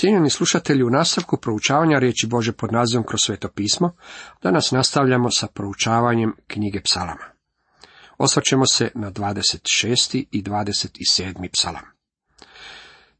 [0.00, 3.92] Cijenjeni slušatelji, u nastavku proučavanja riječi Bože pod nazivom kroz sveto pismo,
[4.42, 7.24] danas nastavljamo sa proučavanjem knjige psalama.
[8.18, 10.24] Osvrćemo se na 26.
[10.30, 11.48] i 27.
[11.52, 11.82] psalam.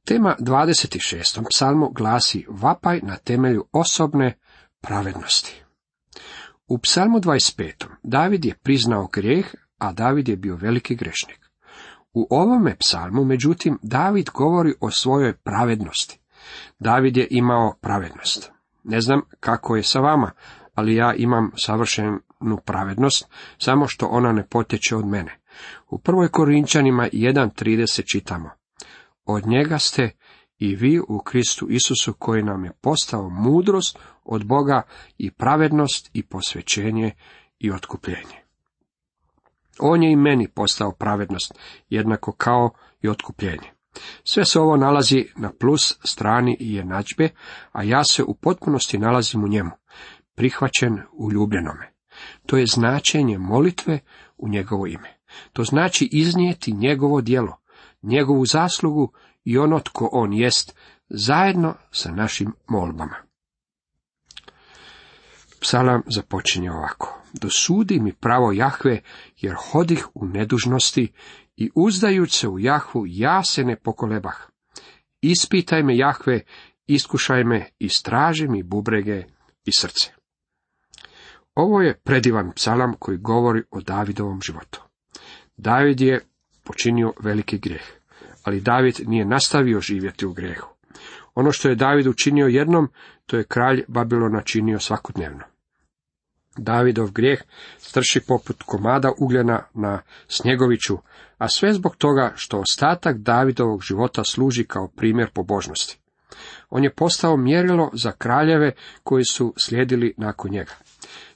[0.04, 1.42] Tema 26.
[1.50, 4.38] psalmu glasi Vapaj na temelju osobne
[4.80, 5.62] pravednosti.
[6.68, 7.86] U psalmu 25.
[8.02, 11.50] David je priznao grijeh, a David je bio veliki grešnik.
[12.12, 16.19] U ovome psalmu, međutim, David govori o svojoj pravednosti.
[16.78, 18.52] David je imao pravednost.
[18.84, 20.30] Ne znam kako je sa vama,
[20.74, 22.20] ali ja imam savršenu
[22.64, 25.38] pravednost, samo što ona ne potječe od mene.
[25.88, 28.50] U prvoj Korinčanima 1.30 čitamo.
[29.24, 30.10] Od njega ste
[30.58, 34.82] i vi u Kristu Isusu koji nam je postao mudrost od Boga
[35.18, 37.10] i pravednost i posvećenje
[37.58, 38.40] i otkupljenje.
[39.78, 41.54] On je i meni postao pravednost,
[41.88, 42.70] jednako kao
[43.02, 43.70] i otkupljenje.
[44.24, 47.28] Sve se ovo nalazi na plus strani i jednadžbe,
[47.72, 49.70] a ja se u potpunosti nalazim u njemu,
[50.34, 51.92] prihvaćen u ljubljenome.
[52.46, 53.98] To je značenje molitve
[54.38, 55.18] u njegovo ime.
[55.52, 57.56] To znači iznijeti njegovo djelo,
[58.02, 59.12] njegovu zaslugu
[59.44, 60.74] i ono tko on jest,
[61.08, 63.29] zajedno sa našim molbama.
[65.60, 67.22] Psalam započinje ovako.
[67.32, 69.00] Dosudi mi pravo Jahve,
[69.36, 71.12] jer hodih u nedužnosti
[71.56, 74.36] i uzdajuć se u Jahvu, ja se ne pokolebah.
[75.20, 76.40] Ispitaj me, Jahve,
[76.86, 79.24] iskušaj me, istraži mi bubrege
[79.64, 80.12] i srce.
[81.54, 84.82] Ovo je predivan psalam koji govori o Davidovom životu.
[85.56, 86.20] David je
[86.64, 87.86] počinio veliki grijeh,
[88.44, 90.68] ali David nije nastavio živjeti u grijehu.
[91.40, 92.88] Ono što je David učinio jednom,
[93.26, 95.44] to je kralj Babilona činio svakodnevno.
[96.56, 97.42] Davidov grijeh
[97.78, 100.98] strši poput komada ugljena na Snjegoviću,
[101.38, 105.98] a sve zbog toga što ostatak Davidovog života služi kao primjer pobožnosti.
[106.70, 110.72] On je postao mjerilo za kraljeve koji su slijedili nakon njega.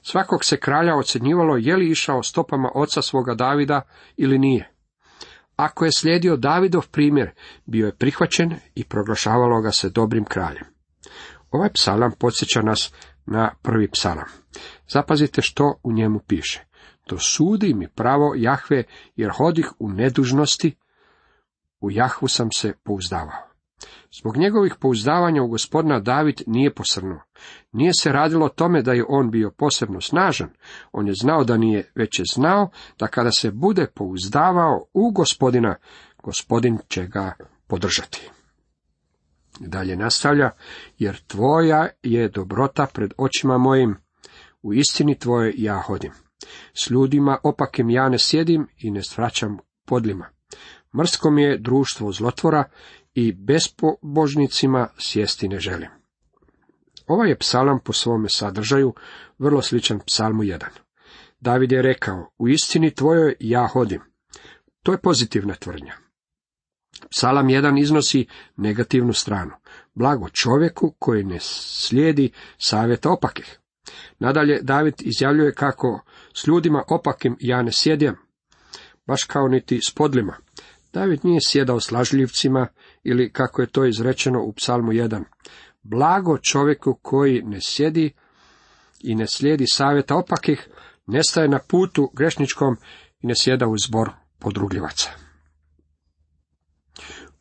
[0.01, 3.81] Svakog se kralja ocjenjivalo je li išao stopama oca svoga Davida
[4.17, 4.74] ili nije.
[5.55, 7.31] Ako je slijedio Davidov primjer,
[7.65, 10.65] bio je prihvaćen i proglašavalo ga se dobrim kraljem.
[11.51, 12.93] Ovaj psalam podsjeća nas
[13.25, 14.27] na prvi psalam.
[14.87, 16.65] Zapazite što u njemu piše.
[17.05, 18.83] To sudi mi pravo Jahve,
[19.15, 20.75] jer hodih u nedužnosti,
[21.81, 23.44] u Jahvu sam se pouzdavao.
[24.19, 27.21] Zbog njegovih pouzdavanja u gospodina David nije posrnuo.
[27.71, 30.49] Nije se radilo o tome da je on bio posebno snažan,
[30.91, 32.69] on je znao da nije, već je znao
[32.99, 35.75] da kada se bude pouzdavao u gospodina,
[36.23, 37.33] gospodin će ga
[37.67, 38.29] podržati.
[39.59, 40.49] Dalje nastavlja,
[40.97, 43.95] jer tvoja je dobrota pred očima mojim,
[44.61, 46.11] u istini tvoje ja hodim.
[46.73, 50.29] S ljudima opakim ja ne sjedim i ne svraćam podlima.
[50.97, 52.63] Mrsko mi je društvo zlotvora
[53.15, 55.89] i bespobožnicima sjesti ne želim.
[57.07, 58.93] Ovaj je psalam po svome sadržaju
[59.37, 60.65] vrlo sličan psalmu 1.
[61.39, 64.01] David je rekao, u istini tvojoj ja hodim.
[64.83, 65.93] To je pozitivna tvrdnja.
[67.09, 68.27] Psalam 1 iznosi
[68.57, 69.51] negativnu stranu.
[69.93, 73.59] Blago čovjeku koji ne slijedi savjeta opakih.
[74.19, 76.01] Nadalje, David izjavljuje kako
[76.33, 78.15] s ljudima opakim ja ne sjedjem,
[79.05, 80.37] baš kao niti s podlima.
[80.93, 82.67] David nije sjedao s lažljivcima
[83.05, 85.23] ili kako je to izrečeno u psalmu 1.
[85.83, 88.13] Blago čovjeku koji ne sjedi
[88.99, 90.67] i ne slijedi savjeta opakih,
[91.07, 92.77] nestaje na putu grešničkom
[93.21, 95.09] i ne sjeda u zbor podrugljivaca.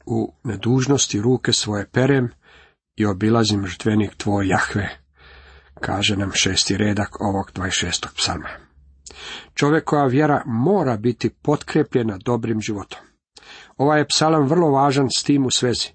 [0.07, 2.29] U nedužnosti ruke svoje perem
[2.97, 4.89] i obilazim žrtvenik tvoj Jahve,
[5.81, 8.07] kaže nam šesti redak ovog 26.
[8.17, 8.49] psalma.
[9.55, 13.14] Čovjekova vjera mora biti potkrepljena dobrim životom.
[13.77, 15.89] Ovaj je psalam vrlo važan s tim u svezi.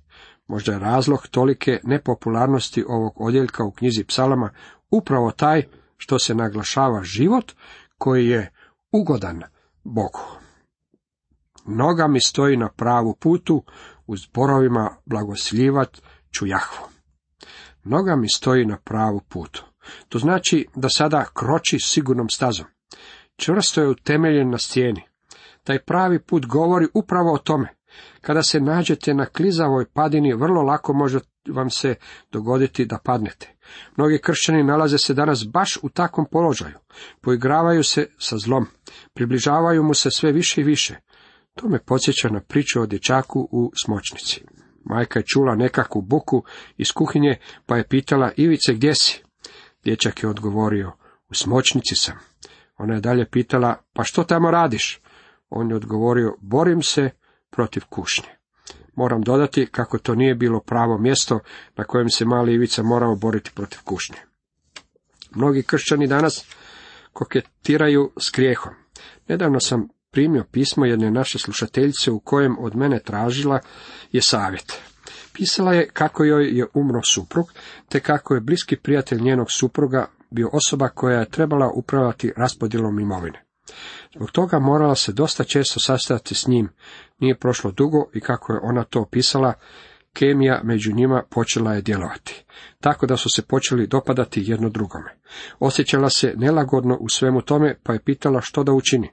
[0.47, 4.49] Možda je razlog tolike nepopularnosti ovog odjeljka u knjizi psalama
[4.91, 5.63] upravo taj
[5.97, 7.51] što se naglašava život
[7.97, 8.51] koji je
[8.91, 9.41] ugodan
[9.83, 10.19] Bogu.
[11.65, 13.63] Noga mi stoji na pravu putu,
[14.07, 16.01] u zborovima blagosljivat
[16.31, 16.87] ću Jahvu.
[17.83, 19.65] Noga mi stoji na pravu putu.
[20.09, 22.65] To znači da sada kroči sigurnom stazom.
[23.35, 25.08] Čvrsto je utemeljen na stijeni.
[25.63, 27.67] Taj pravi put govori upravo o tome.
[28.21, 31.95] Kada se nađete na klizavoj padini, vrlo lako može vam se
[32.31, 33.55] dogoditi da padnete.
[33.97, 36.77] Mnogi kršćani nalaze se danas baš u takvom položaju.
[37.21, 38.65] Poigravaju se sa zlom.
[39.13, 40.95] Približavaju mu se sve više i više.
[41.55, 44.43] To me podsjeća na priču o dječaku u smočnici.
[44.85, 46.43] Majka je čula nekakvu buku
[46.77, 49.23] iz kuhinje, pa je pitala, Ivice, gdje si?
[49.83, 50.91] Dječak je odgovorio,
[51.29, 52.19] u smočnici sam.
[52.77, 55.01] Ona je dalje pitala, pa što tamo radiš?
[55.49, 57.09] On je odgovorio, borim se
[57.49, 58.29] protiv kušnje.
[58.95, 61.39] Moram dodati kako to nije bilo pravo mjesto
[61.75, 64.17] na kojem se mali Ivica morao boriti protiv kušnje.
[65.35, 66.45] Mnogi kršćani danas
[67.13, 68.73] koketiraju s grijehom.
[69.27, 73.59] Nedavno sam primio pismo jedne naše slušateljice u kojem od mene tražila
[74.11, 74.81] je savjet.
[75.33, 77.53] Pisala je kako joj je umro suprug,
[77.89, 83.48] te kako je bliski prijatelj njenog supruga bio osoba koja je trebala upravljati raspodjelom imovine.
[84.15, 86.69] Zbog toga morala se dosta često sastajati s njim.
[87.19, 89.53] Nije prošlo dugo i kako je ona to opisala,
[90.13, 92.45] kemija među njima počela je djelovati,
[92.79, 95.15] tako da su se počeli dopadati jedno drugome.
[95.59, 99.09] Osjećala se nelagodno u svemu tome, pa je pitala što da učini.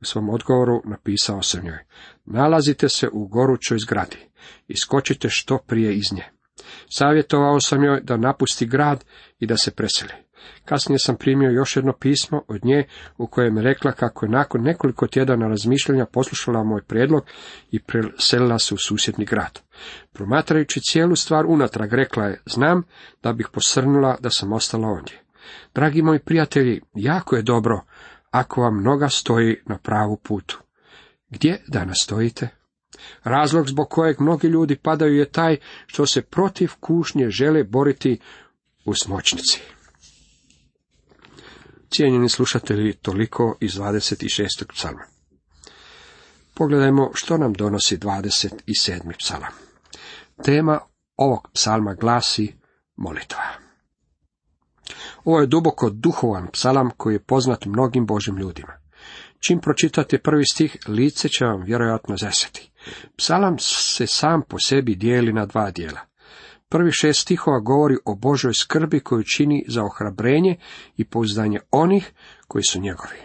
[0.00, 1.78] U svom odgovoru napisao sam njoj,
[2.24, 4.18] nalazite se u gorućoj zgradi,
[4.68, 6.24] iskočite što prije iz nje.
[6.90, 9.04] Savjetovao sam joj da napusti grad
[9.38, 10.23] i da se preseli.
[10.64, 12.84] Kasnije sam primio još jedno pismo od nje
[13.18, 17.24] u kojem je rekla kako je nakon nekoliko tjedana razmišljanja poslušala moj prijedlog
[17.70, 19.60] i preselila se u susjedni grad.
[20.12, 22.82] Promatrajući cijelu stvar unatrag rekla je, znam
[23.22, 25.20] da bih posrnula da sam ostala ondje.
[25.74, 27.80] Dragi moji prijatelji, jako je dobro
[28.30, 30.60] ako vam noga stoji na pravu putu.
[31.30, 32.48] Gdje danas stojite?
[33.24, 38.18] Razlog zbog kojeg mnogi ljudi padaju je taj što se protiv kušnje žele boriti
[38.84, 39.73] u smočnici.
[41.96, 44.46] Cijenjeni slušatelji, toliko iz 26.
[44.68, 45.04] psalma.
[46.54, 49.18] Pogledajmo što nam donosi 27.
[49.18, 49.52] psalam.
[50.44, 50.80] Tema
[51.16, 52.54] ovog psalma glasi
[52.96, 53.42] molitva.
[55.24, 58.72] Ovo je duboko duhovan psalam koji je poznat mnogim Božim ljudima.
[59.46, 62.70] Čim pročitate prvi stih, lice će vam vjerojatno zasjeti.
[63.16, 66.00] Psalam se sam po sebi dijeli na dva dijela.
[66.74, 70.56] Prvi šest stihova govori o Božoj skrbi koju čini za ohrabrenje
[70.96, 72.12] i pouzdanje onih
[72.48, 73.16] koji su njegovi.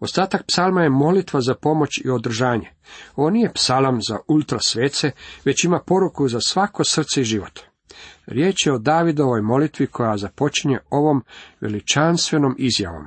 [0.00, 2.70] Ostatak psalma je molitva za pomoć i održanje.
[3.16, 5.10] Ovo nije psalam za ultra svece,
[5.44, 7.60] već ima poruku za svako srce i život.
[8.26, 11.24] Riječ je o Davidovoj molitvi koja započinje ovom
[11.60, 13.06] veličanstvenom izjavom.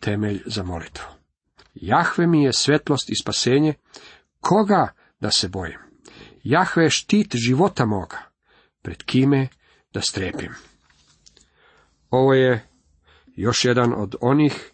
[0.00, 1.04] Temelj za molitvu.
[1.74, 3.74] Jahve mi je svetlost i spasenje,
[4.40, 4.88] koga
[5.20, 5.78] da se bojim?
[6.42, 8.25] Jahve je štit života moga
[8.86, 9.48] pred kime
[9.92, 10.54] da strepim.
[12.10, 12.68] Ovo je
[13.36, 14.72] još jedan od onih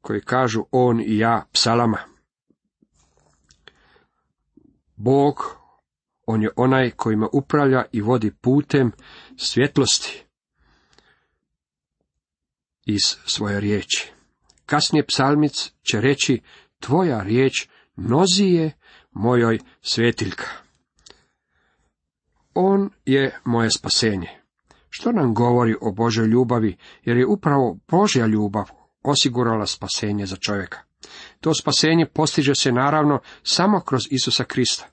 [0.00, 1.98] koji kažu on i ja psalama.
[4.96, 5.56] Bog,
[6.26, 8.92] on je onaj kojima upravlja i vodi putem
[9.36, 10.24] svjetlosti
[12.86, 14.12] iz svoje riječi.
[14.66, 16.42] Kasnije psalmic će reći,
[16.80, 18.72] tvoja riječ nozi je
[19.10, 20.69] mojoj svetiljka.
[22.54, 24.28] On je moje spasenje.
[24.88, 28.64] Što nam govori o Božoj ljubavi, jer je upravo Božja ljubav
[29.02, 30.78] osigurala spasenje za čovjeka.
[31.40, 34.86] To spasenje postiže se naravno samo kroz Isusa Krista.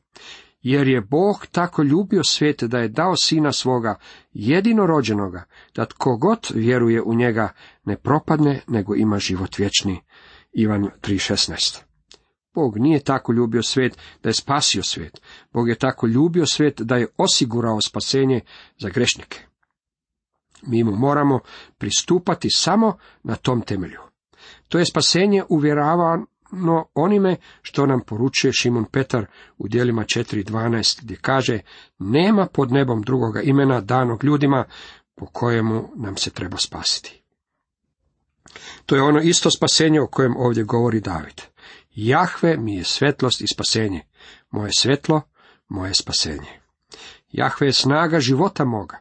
[0.61, 3.95] Jer je Bog tako ljubio svijet da je dao sina svoga,
[4.33, 5.43] jedino rođenoga,
[5.75, 7.49] da tko god vjeruje u njega
[7.85, 10.01] ne propadne, nego ima život vječni.
[10.53, 11.86] Ivan 3.16
[12.57, 15.21] Bog nije tako ljubio svijet da je spasio svijet.
[15.53, 18.41] Bog je tako ljubio svijet da je osigurao spasenje
[18.77, 19.39] za grešnike.
[20.61, 21.39] Mi mu moramo
[21.77, 23.99] pristupati samo na tom temelju.
[24.67, 29.25] To je spasenje uvjeravano onime što nam poručuje Šimon Petar
[29.57, 31.59] u dijelima 4.12 gdje kaže
[31.99, 34.65] nema pod nebom drugoga imena danog ljudima
[35.15, 37.21] po kojemu nam se treba spasiti.
[38.85, 41.41] To je ono isto spasenje o kojem ovdje govori David.
[41.99, 44.01] Jahve mi je svetlost i spasenje,
[44.51, 45.21] moje svetlo,
[45.67, 46.61] moje spasenje.
[47.31, 48.97] Jahve je snaga života moga.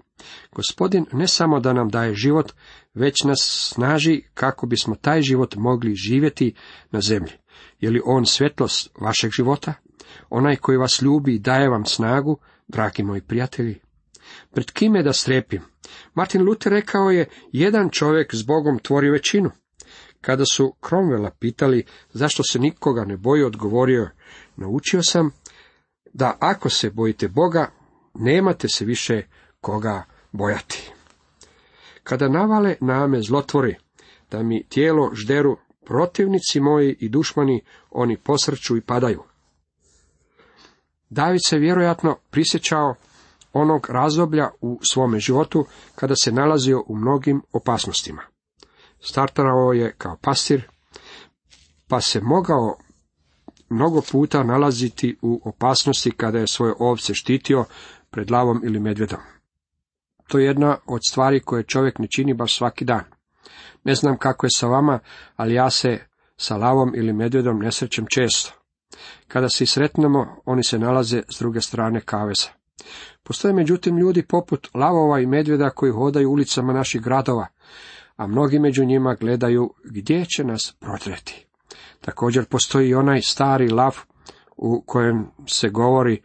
[0.53, 2.53] Gospodin ne samo da nam daje život,
[2.95, 6.55] već nas snaži kako bismo taj život mogli živjeti
[6.91, 7.33] na zemlji.
[7.81, 9.75] Je li on svetlost vašeg života?
[10.31, 12.39] Onaj koji vas ljubi i daje vam snagu,
[12.69, 13.81] dragi moji prijatelji.
[14.51, 15.63] Pred kime da strepim?
[16.15, 19.51] Martin Luther rekao je, jedan čovjek s Bogom tvori većinu.
[20.21, 24.09] Kada su Cromwella pitali zašto se nikoga ne boji, odgovorio,
[24.57, 25.31] naučio sam
[26.13, 27.71] da ako se bojite Boga,
[28.15, 29.23] nemate se više
[29.61, 30.93] koga bojati.
[32.03, 33.77] Kada navale name zlotvori,
[34.31, 39.23] da mi tijelo žderu protivnici moji i dušmani, oni posrću i padaju.
[41.11, 42.95] David se vjerojatno prisjećao
[43.53, 48.23] onog razdoblja u svome životu kada se nalazio u mnogim opasnostima.
[49.01, 50.69] Startarao je kao pastir,
[51.89, 52.77] pa se mogao
[53.69, 57.65] mnogo puta nalaziti u opasnosti kada je svoje ovce štitio
[58.11, 59.21] pred lavom ili medvjedom.
[60.29, 63.05] To je jedna od stvari koje čovjek ne čini baš svaki dan.
[63.85, 64.99] Ne znam kako je sa vama,
[65.37, 65.99] ali ja se
[66.37, 68.53] sa lavom ili medvjedom ne srećem često.
[69.29, 72.49] Kada se sretnemo, oni se nalaze s druge strane kaveza.
[73.23, 77.47] Postoje međutim ljudi poput lavova i medvjeda koji hodaju ulicama naših gradova,
[78.17, 81.47] a mnogi među njima gledaju gdje će nas protreti.
[82.01, 83.97] Također postoji onaj stari lav
[84.57, 86.23] u kojem se govori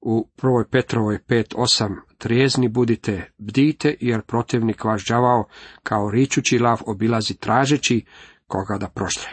[0.00, 5.44] u prvoj Petrovoj 5.8 Trijezni budite, bdite, jer protivnik vaš đavao
[5.82, 8.04] kao ričući lav obilazi tražeći
[8.46, 9.30] koga da prošle.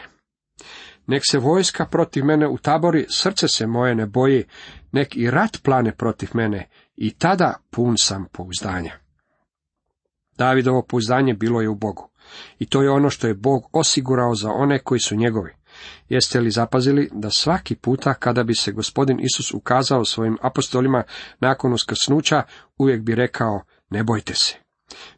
[1.08, 4.44] Nek se vojska protiv mene u tabori, srce se moje ne boji,
[4.92, 9.03] nek i rat plane protiv mene, i tada pun sam pouzdanja.
[10.38, 12.10] Davidovo pouzdanje bilo je u Bogu.
[12.60, 15.52] I to je ono što je Bog osigurao za one koji su njegovi.
[16.10, 21.04] Jeste li zapazili da svaki puta kada bi se gospodin Isus ukazao svojim apostolima
[21.40, 22.44] nakon uskrsnuća,
[22.78, 24.56] uvijek bi rekao, ne bojte se.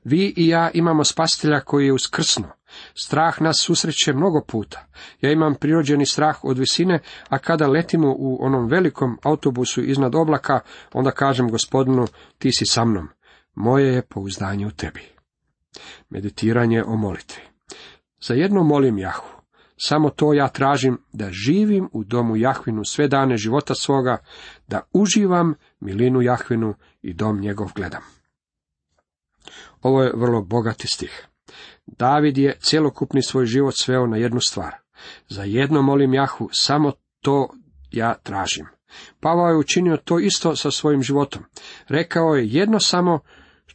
[0.04, 2.48] Vi i ja imamo spastelja koji je uskrsno.
[2.94, 4.86] Strah nas susreće mnogo puta.
[5.22, 10.60] Ja imam prirođeni strah od visine, a kada letimo u onom velikom autobusu iznad oblaka,
[10.94, 12.08] onda kažem gospodinu,
[12.38, 13.08] ti si sa mnom.
[13.56, 15.02] Moje je pouzdanje u tebi.
[16.10, 17.42] Meditiranje o molitvi.
[18.22, 19.36] Za jedno molim Jahu.
[19.78, 24.18] Samo to ja tražim, da živim u domu Jahvinu sve dane života svoga,
[24.68, 28.02] da uživam milinu Jahvinu i dom njegov gledam.
[29.82, 31.28] Ovo je vrlo bogati stih.
[31.86, 34.76] David je cjelokupni svoj život sveo na jednu stvar.
[35.28, 37.50] Za jedno molim Jahu, samo to
[37.92, 38.66] ja tražim.
[39.20, 41.44] Pavao je učinio to isto sa svojim životom.
[41.88, 43.20] Rekao je jedno samo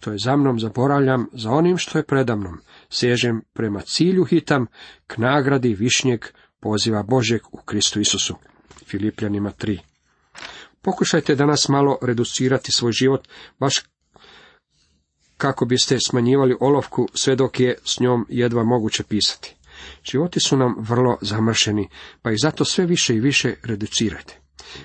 [0.00, 2.58] što je za mnom zaboravljam, za onim što je predamnom.
[2.88, 4.66] Sežem prema cilju hitam,
[5.06, 6.24] k nagradi višnjeg
[6.60, 8.34] poziva Božeg u Kristu Isusu.
[8.86, 9.78] Filipljanima 3.
[10.82, 13.28] Pokušajte danas malo reducirati svoj život,
[13.58, 13.74] baš
[15.36, 19.56] kako biste smanjivali olovku sve dok je s njom jedva moguće pisati.
[20.04, 21.88] Životi su nam vrlo zamršeni,
[22.22, 24.39] pa ih zato sve više i više reducirajte.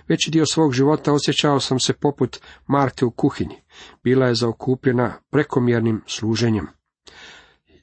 [0.08, 3.56] Veći dio svog života osjećao sam se poput Marte u kuhinji.
[4.04, 6.68] Bila je zaokupljena prekomjernim služenjem.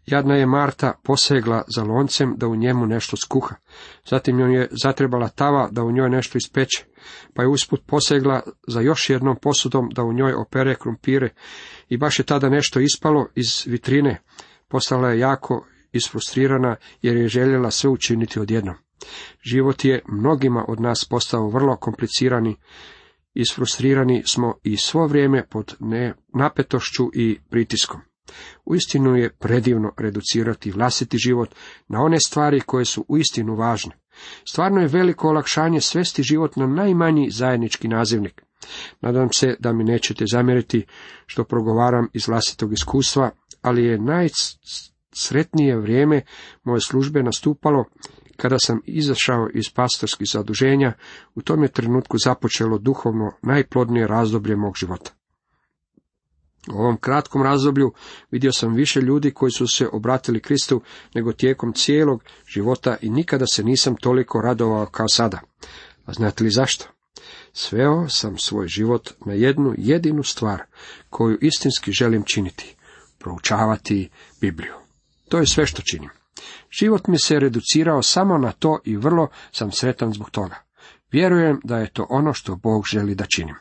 [0.06, 3.54] Jadna je Marta posegla za loncem da u njemu nešto skuha.
[4.06, 6.84] Zatim joj je zatrebala tava da u njoj nešto ispeče,
[7.34, 11.28] pa je usput posegla za još jednom posudom da u njoj opere krumpire
[11.88, 14.22] i baš je tada nešto ispalo iz vitrine.
[14.68, 18.74] Postala je jako isfrustrirana jer je željela sve učiniti odjednom.
[19.42, 22.56] Život je mnogima od nas postao vrlo komplicirani,
[23.34, 25.76] isfrustrirani smo i svo vrijeme pod
[26.34, 28.00] napetošću i pritiskom.
[28.64, 31.54] Uistinu je predivno reducirati vlastiti život
[31.88, 33.92] na one stvari koje su uistinu važne.
[34.50, 38.42] Stvarno je veliko olakšanje svesti život na najmanji zajednički nazivnik.
[39.00, 40.86] Nadam se da mi nećete zamjeriti
[41.26, 43.30] što progovaram iz vlastitog iskustva,
[43.62, 46.22] ali je najsretnije vrijeme
[46.64, 47.84] moje službe nastupalo
[48.42, 50.92] kada sam izašao iz pastorskih zaduženja,
[51.34, 55.10] u tom je trenutku započelo duhovno najplodnije razdoblje mog života.
[56.72, 57.92] U ovom kratkom razdoblju
[58.30, 60.80] vidio sam više ljudi koji su se obratili Kristu
[61.14, 65.40] nego tijekom cijelog života i nikada se nisam toliko radovao kao sada.
[66.06, 66.84] A znate li zašto?
[67.52, 70.62] Sveo sam svoj život na jednu jedinu stvar
[71.10, 72.76] koju istinski želim činiti,
[73.18, 74.74] proučavati Bibliju.
[75.28, 76.21] To je sve što činim.
[76.80, 80.56] Život mi se reducirao samo na to i vrlo sam sretan zbog toga.
[81.12, 83.54] Vjerujem da je to ono što Bog želi da činim.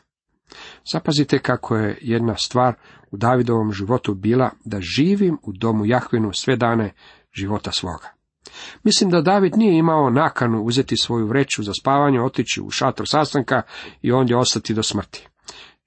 [0.92, 2.74] Zapazite kako je jedna stvar
[3.10, 6.92] u Davidovom životu bila da živim u domu Jahvinu sve dane
[7.32, 8.08] života svoga.
[8.82, 13.62] Mislim da David nije imao nakanu uzeti svoju vreću za spavanje, otići u šator sastanka
[14.02, 15.28] i ondje ostati do smrti.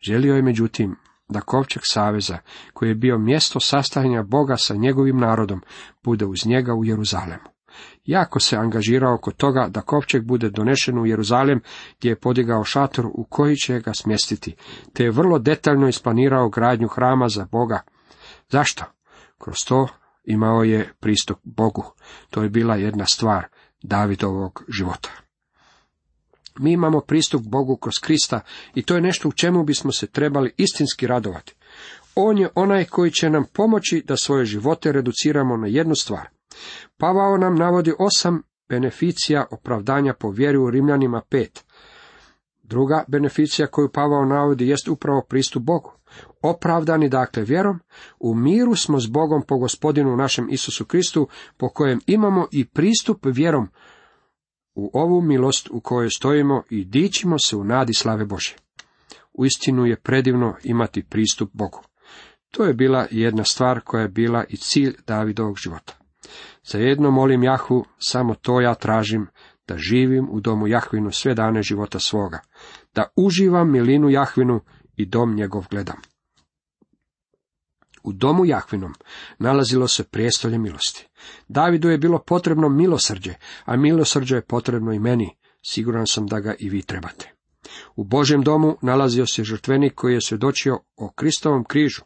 [0.02, 0.96] Želio je međutim
[1.28, 2.38] da kovčeg saveza,
[2.74, 5.62] koji je bio mjesto sastajanja Boga sa njegovim narodom,
[6.04, 7.50] bude uz njega u Jeruzalemu.
[8.06, 11.62] Jako se angažirao oko toga da kovčeg bude donešen u Jeruzalem,
[11.98, 14.56] gdje je podigao šator u koji će ga smjestiti,
[14.94, 17.82] te je vrlo detaljno isplanirao gradnju hrama za Boga.
[18.50, 18.84] Zašto?
[19.38, 19.88] Kroz to
[20.24, 21.84] imao je pristup Bogu.
[22.30, 23.46] To je bila jedna stvar
[23.84, 25.25] Davidovog života.
[26.60, 28.40] Mi imamo pristup Bogu kroz Krista
[28.76, 31.56] i to je nešto u čemu bismo se trebali istinski radovati.
[32.16, 36.28] On je onaj koji će nam pomoći da svoje živote reduciramo na jednu stvar.
[36.98, 41.66] Pavao nam navodi osam beneficija opravdanja po vjeri u Rimljanima pet.
[42.64, 45.92] Druga beneficija koju Pavao navodi jest upravo pristup Bogu.
[46.42, 47.80] Opravdani dakle vjerom,
[48.20, 53.18] u miru smo s Bogom po gospodinu našem Isusu Kristu, po kojem imamo i pristup
[53.24, 53.68] vjerom
[54.76, 58.56] u ovu milost u kojoj stojimo i dičimo se u nadi slave Bože.
[59.34, 61.82] Uistinu je predivno imati pristup Bogu.
[62.52, 65.94] To je bila jedna stvar koja je bila i cilj Davidovog života.
[66.64, 69.28] Za jedno molim Jahu, samo to ja tražim,
[69.68, 72.40] da živim u domu Jahvinu sve dane života svoga,
[72.96, 74.60] da uživam milinu Jahvinu
[74.96, 75.98] i dom njegov gledam.
[78.06, 78.94] U domu Jahvinom
[79.40, 81.08] nalazilo se prijestolje milosti.
[81.48, 83.34] Davidu je bilo potrebno milosrđe,
[83.66, 85.38] a milosrđe je potrebno i meni.
[85.66, 87.32] Siguran sam da ga i vi trebate.
[87.96, 92.02] U Božjem domu nalazio se žrtvenik koji je svjedočio o Kristovom križu.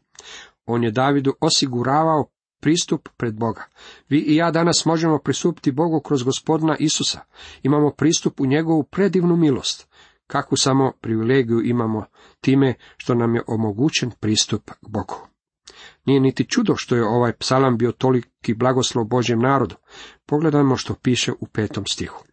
[0.65, 2.29] On je Davidu osiguravao
[2.62, 3.65] pristup pred Boga.
[4.10, 7.20] Vi i ja danas možemo pristupiti Bogu kroz gospodina Isusa.
[7.63, 9.88] Imamo pristup u njegovu predivnu milost.
[10.27, 12.06] Kakvu samo privilegiju imamo
[12.41, 15.29] time što nam je omogućen pristup Bogu.
[16.10, 19.75] Nije niti čudo što je ovaj psalam bio toliki blagoslov Božjem narodu.
[20.25, 22.24] Pogledajmo što piše u petom stihu.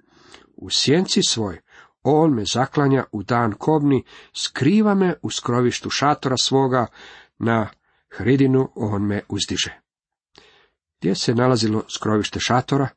[0.56, 1.60] U sjenci svoj
[2.02, 6.86] on me zaklanja u dan kobni, skriva me u skrovištu šatora svoga,
[7.38, 7.68] na
[8.16, 9.80] hridinu on me uzdiže.
[10.98, 12.88] Gdje se nalazilo skrovište šatora?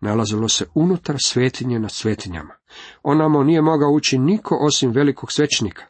[0.00, 2.54] Nalazilo se unutar svetinje nad svetinjama.
[3.02, 5.84] Onamo nije mogao ući niko osim velikog svećnika.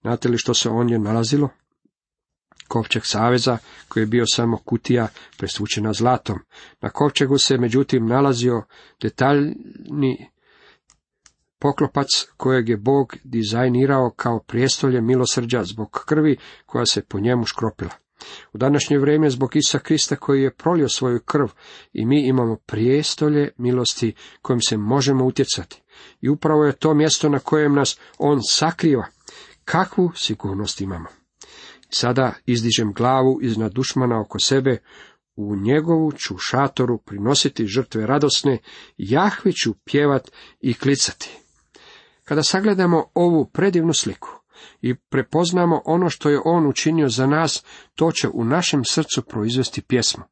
[0.00, 1.48] Znate li što se ondje nalazilo?
[2.68, 3.58] Kovčeg saveza,
[3.88, 5.08] koji je bio samo kutija
[5.38, 6.38] presvučena zlatom.
[6.80, 8.62] Na kovčegu se međutim nalazio
[9.02, 10.30] detaljni
[11.58, 17.90] poklopac kojeg je Bog dizajnirao kao prijestolje milosrđa zbog krvi koja se po njemu škropila.
[18.52, 21.46] U današnje vrijeme zbog Isa Krista koji je prolio svoju krv
[21.92, 25.82] i mi imamo prijestolje milosti kojim se možemo utjecati.
[26.20, 29.06] I upravo je to mjesto na kojem nas on sakriva.
[29.64, 31.17] Kakvu sigurnost imamo?
[31.90, 34.78] Sada izdižem glavu iznad dušmana oko sebe,
[35.36, 38.58] u njegovu ću šatoru prinositi žrtve radosne,
[38.96, 40.30] Jahvi ću pjevat
[40.60, 41.38] i klicati.
[42.24, 44.38] Kada sagledamo ovu predivnu sliku,
[44.82, 47.64] i prepoznamo ono što je On učinio za nas,
[47.94, 50.24] to će u našem srcu proizvesti pjesmu.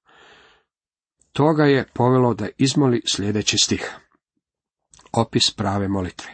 [1.33, 3.97] Toga je povelo da izmoli sljedeći stih.
[5.13, 6.31] Opis prave molitve.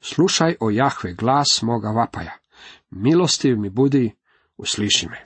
[0.00, 2.38] Slušaj o Jahve glas moga vapaja.
[2.90, 4.14] Milostiv mi budi,
[4.62, 5.24] usliši me.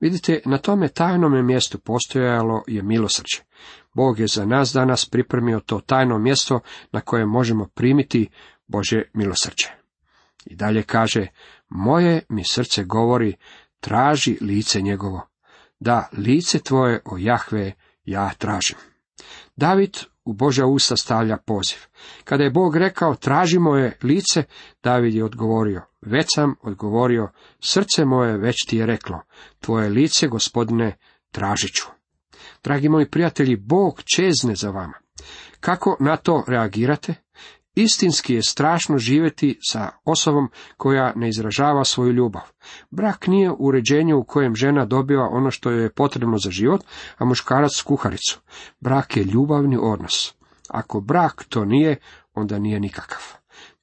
[0.00, 3.38] Vidite, na tome tajnome mjestu postojalo je milosrđe.
[3.94, 6.60] Bog je za nas danas pripremio to tajno mjesto
[6.92, 8.28] na koje možemo primiti
[8.66, 9.68] Bože milosrđe.
[10.46, 11.26] I dalje kaže,
[11.68, 13.36] moje mi srce govori,
[13.80, 15.28] traži lice njegovo.
[15.80, 17.72] Da, lice tvoje, o Jahve,
[18.04, 18.76] ja tražim.
[19.56, 21.78] David u Božja usta stavlja poziv.
[22.24, 24.42] Kada je Bog rekao, traži moje lice,
[24.82, 29.20] David je odgovorio, već sam odgovorio, srce moje već ti je reklo,
[29.60, 30.96] tvoje lice, gospodine,
[31.30, 31.86] tražit ću.
[32.64, 34.98] Dragi moji prijatelji, Bog čezne za vama.
[35.60, 37.14] Kako na to reagirate?
[37.74, 42.42] Istinski je strašno živjeti sa osobom koja ne izražava svoju ljubav.
[42.90, 46.80] Brak nije uređenje u kojem žena dobiva ono što joj je potrebno za život,
[47.18, 48.40] a muškarac kuharicu.
[48.80, 50.34] Brak je ljubavni odnos.
[50.68, 51.96] Ako brak to nije,
[52.34, 53.22] onda nije nikakav.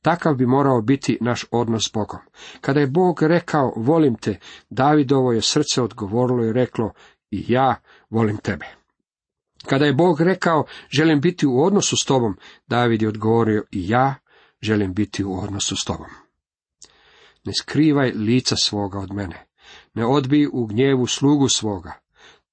[0.02, 2.20] Takav bi morao biti naš odnos s Bogom.
[2.62, 6.92] Kada je Bog rekao, volim te, Davidovo je srce odgovorilo i reklo,
[7.32, 7.76] i ja
[8.10, 8.81] volim tebe.
[9.65, 14.15] Kada je Bog rekao, želim biti u odnosu s tobom, David je odgovorio, i ja
[14.62, 16.10] želim biti u odnosu s tobom.
[17.43, 19.45] Ne skrivaj lica svoga od mene,
[19.93, 21.93] ne odbij u gnjevu slugu svoga.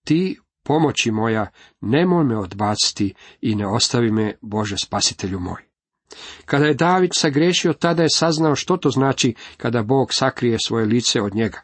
[0.05, 5.69] Ti, pomoći moja, nemoj me odbaciti i ne ostavi me, Bože spasitelju moj.
[6.45, 11.23] Kada je David sagrešio, tada je saznao što to znači kada Bog sakrije svoje lice
[11.23, 11.61] od njega.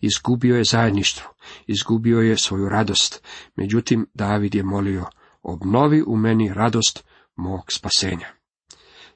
[0.00, 1.30] Izgubio je zajedništvo,
[1.66, 3.24] izgubio je svoju radost.
[3.56, 5.04] Međutim, David je molio,
[5.42, 7.04] obnovi u meni radost
[7.36, 8.28] mog spasenja.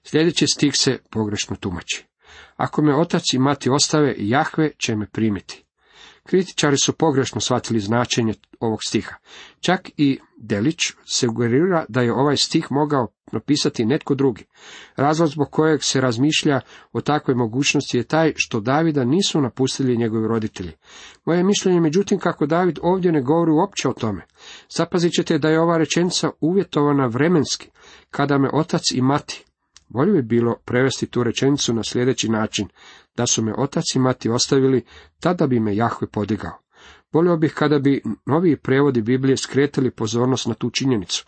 [0.03, 2.07] Sljedeći stih se pogrešno tumači.
[2.57, 5.66] Ako me otac i mati ostave, Jahve će me primiti.
[6.27, 9.15] Kritičari su pogrešno shvatili značenje ovog stiha.
[9.61, 14.45] Čak i Delić sugerira da je ovaj stih mogao napisati netko drugi.
[14.97, 16.61] Razlog zbog kojeg se razmišlja
[16.93, 20.73] o takvoj mogućnosti je taj što Davida nisu napustili njegovi roditelji.
[21.25, 24.27] Moje mišljenje međutim kako David ovdje ne govori uopće o tome.
[24.77, 27.71] Zapazit ćete da je ova rečenica uvjetovana vremenski,
[28.11, 29.46] kada me otac i mati.
[29.89, 32.69] Bolje bi bilo prevesti tu rečenicu na sljedeći način,
[33.17, 34.85] da su me otac i mati ostavili,
[35.21, 36.59] tada bi me Jahve podigao.
[37.13, 41.27] Volio bih kada bi novi prevodi Biblije skretili pozornost na tu činjenicu.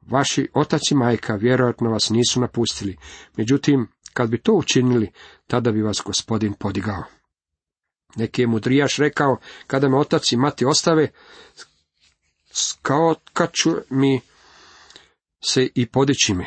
[0.00, 2.96] Vaši otac i majka vjerojatno vas nisu napustili,
[3.36, 5.10] međutim, kad bi to učinili,
[5.46, 7.04] tada bi vas gospodin podigao.
[8.16, 11.08] Neki je mudrijaš rekao, kada me otac i mati ostave,
[12.82, 14.20] kao kad ću mi
[15.44, 16.46] se i podići mi.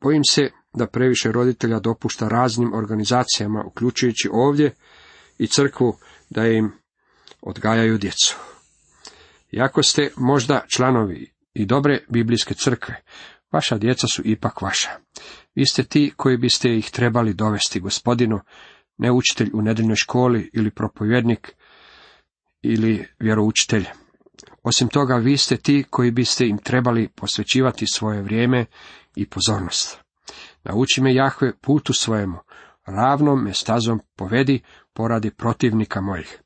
[0.00, 4.74] Bojim se da previše roditelja dopušta raznim organizacijama, uključujući ovdje
[5.38, 5.96] i crkvu,
[6.30, 6.72] da im
[7.42, 8.36] odgajaju djecu.
[9.52, 13.02] Iako ste možda članovi i dobre biblijske crkve,
[13.52, 14.88] Vaša djeca su ipak vaša.
[15.54, 18.40] Vi ste ti koji biste ih trebali dovesti gospodinu,
[18.98, 21.52] ne učitelj u nedeljnoj školi ili propovjednik
[22.62, 23.84] ili vjeroučitelj.
[24.62, 28.66] Osim toga, vi ste ti koji biste im trebali posvećivati svoje vrijeme
[29.16, 29.98] i pozornost.
[30.64, 32.38] Nauči me Jahve putu svojemu,
[32.86, 34.60] ravnom me stazom povedi
[34.92, 36.40] poradi protivnika mojih.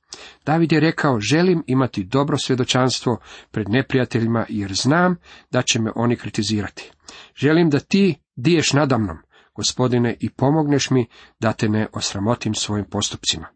[0.46, 5.16] David je rekao, želim imati dobro svjedočanstvo pred neprijateljima, jer znam
[5.50, 6.92] da će me oni kritizirati.
[7.36, 9.18] Želim da ti diješ nadamnom,
[9.54, 11.06] gospodine, i pomogneš mi
[11.40, 13.46] da te ne osramotim svojim postupcima.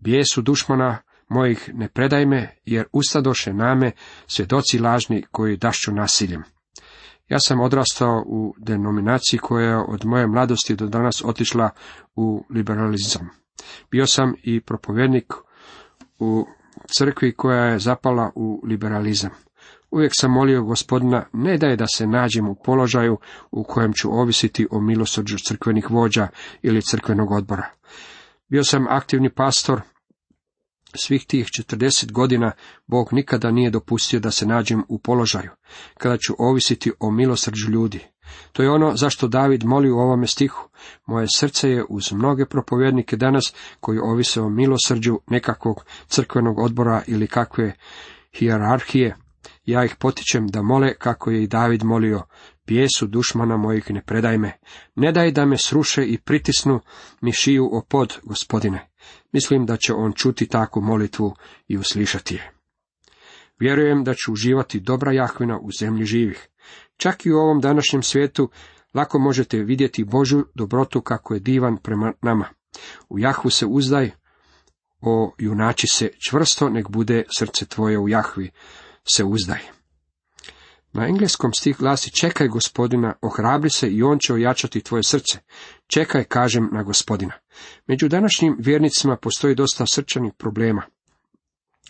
[0.00, 3.92] Bijesu dušmana mojih ne predaj me, jer ustadoše name
[4.26, 6.42] svjedoci lažni koji dašću nasiljem.
[7.28, 11.70] Ja sam odrastao u denominaciji koja je od moje mladosti do danas otišla
[12.16, 13.28] u liberalizam.
[13.90, 15.32] Bio sam i propovjednik
[16.18, 16.46] u
[16.98, 19.30] crkvi koja je zapala u liberalizam.
[19.90, 23.18] Uvijek sam molio gospodina ne da je da se nađem u položaju
[23.50, 26.28] u kojem ću ovisiti o milosrđu crkvenih vođa
[26.62, 27.70] ili crkvenog odbora.
[28.48, 29.80] Bio sam aktivni pastor
[30.96, 32.52] svih tih 40 godina
[32.86, 35.50] Bog nikada nije dopustio da se nađem u položaju,
[35.98, 38.00] kada ću ovisiti o milosrđu ljudi.
[38.52, 40.68] To je ono zašto David moli u ovome stihu.
[41.06, 47.26] Moje srce je uz mnoge propovjednike danas koji ovise o milosrđu nekakvog crkvenog odbora ili
[47.26, 47.72] kakve
[48.38, 49.16] hijerarhije.
[49.64, 52.22] Ja ih potičem da mole kako je i David molio,
[52.64, 54.52] pijesu dušmana mojih ne predaj me,
[54.94, 56.80] ne daj da me sruše i pritisnu
[57.20, 58.88] mi šiju o pod, gospodine.
[59.32, 61.34] Mislim da će on čuti takvu molitvu
[61.68, 62.52] i uslišati je.
[63.58, 66.48] Vjerujem da ću uživati dobra Jahvina u zemlji živih.
[66.96, 68.50] Čak i u ovom današnjem svijetu
[68.94, 72.48] lako možete vidjeti Božu dobrotu kako je divan prema nama.
[73.08, 74.10] U Jahvu se uzdaj,
[75.00, 78.50] o junači se čvrsto, nek bude srce tvoje u Jahvi,
[79.04, 79.75] se uzdaj.
[80.92, 85.38] Na engleskom stih glasi čekaj gospodina, ohrabri se i on će ojačati tvoje srce.
[85.86, 87.32] Čekaj, kažem, na gospodina.
[87.86, 90.82] Među današnjim vjernicima postoji dosta srčanih problema.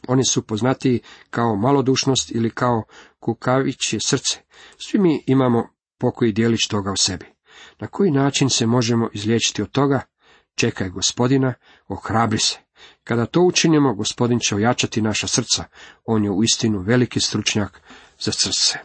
[0.09, 2.83] Oni su poznatiji kao malodušnost ili kao
[3.21, 4.39] kukavićje srce.
[4.79, 7.27] Svi mi imamo pokoji dijelić toga u sebi.
[7.79, 10.01] Na koji način se možemo izliječiti od toga?
[10.55, 11.55] Čekaj gospodina,
[11.89, 12.59] ohrabri se.
[13.05, 15.65] Kada to učinimo, gospodin će ojačati naša srca.
[16.05, 17.83] On je uistinu veliki stručnjak
[18.21, 18.79] za srce.